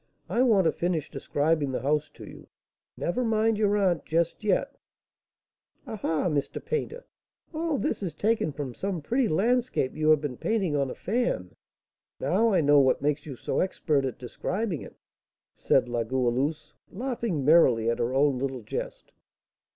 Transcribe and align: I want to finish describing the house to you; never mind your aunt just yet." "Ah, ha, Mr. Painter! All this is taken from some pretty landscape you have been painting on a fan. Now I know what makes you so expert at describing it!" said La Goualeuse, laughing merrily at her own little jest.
I 0.27 0.41
want 0.41 0.65
to 0.65 0.71
finish 0.71 1.11
describing 1.11 1.71
the 1.71 1.83
house 1.83 2.09
to 2.15 2.25
you; 2.25 2.47
never 2.97 3.23
mind 3.23 3.59
your 3.59 3.77
aunt 3.77 4.03
just 4.03 4.43
yet." 4.43 4.75
"Ah, 5.85 5.95
ha, 5.97 6.27
Mr. 6.27 6.59
Painter! 6.65 7.05
All 7.53 7.77
this 7.77 8.01
is 8.01 8.15
taken 8.15 8.51
from 8.51 8.73
some 8.73 9.03
pretty 9.03 9.27
landscape 9.27 9.93
you 9.95 10.09
have 10.09 10.19
been 10.19 10.37
painting 10.37 10.75
on 10.75 10.89
a 10.89 10.95
fan. 10.95 11.55
Now 12.19 12.51
I 12.51 12.61
know 12.61 12.79
what 12.79 13.03
makes 13.03 13.27
you 13.27 13.35
so 13.35 13.59
expert 13.59 14.03
at 14.03 14.17
describing 14.17 14.81
it!" 14.81 14.95
said 15.53 15.87
La 15.87 16.01
Goualeuse, 16.01 16.73
laughing 16.89 17.45
merrily 17.45 17.87
at 17.87 17.99
her 17.99 18.11
own 18.11 18.39
little 18.39 18.63
jest. 18.63 19.11